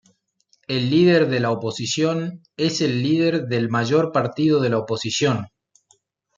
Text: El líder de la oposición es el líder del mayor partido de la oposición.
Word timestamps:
El 0.67 0.89
líder 0.89 1.29
de 1.29 1.39
la 1.39 1.51
oposición 1.51 2.41
es 2.57 2.81
el 2.81 3.03
líder 3.03 3.45
del 3.45 3.69
mayor 3.69 4.11
partido 4.11 4.59
de 4.59 4.69
la 4.71 4.79
oposición. 4.79 5.45